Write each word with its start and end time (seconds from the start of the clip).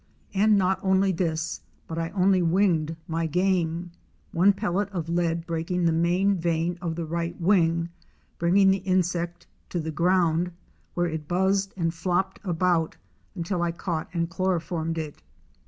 And 0.33 0.57
not 0.57 0.79
only 0.81 1.11
this, 1.11 1.61
but 1.87 1.99
I 1.99 2.09
only 2.09 2.41
winged 2.41 2.95
my 3.07 3.27
game! 3.27 3.91
one 4.31 4.51
pellet 4.51 4.89
of 4.89 5.09
lead 5.09 5.45
breaking 5.45 5.85
the 5.85 5.91
main 5.91 6.39
vein 6.39 6.79
of 6.81 6.95
the 6.95 7.05
right 7.05 7.39
wing, 7.39 7.89
bringing 8.39 8.71
the 8.71 8.79
insect 8.79 9.45
to 9.69 9.79
the 9.79 9.91
ground 9.91 10.53
where 10.95 11.05
it 11.05 11.27
buzzed 11.27 11.75
and 11.77 11.93
flopped 11.93 12.39
about 12.43 12.97
until 13.35 13.61
I 13.61 13.71
caught 13.71 14.09
and 14.11 14.27
chloroformed 14.27 14.97
it. 14.97 15.21